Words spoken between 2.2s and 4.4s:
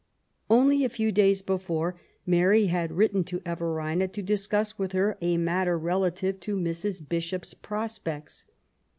Mary had written to Everina to